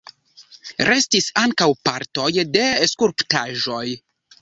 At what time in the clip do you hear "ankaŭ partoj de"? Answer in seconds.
1.43-2.67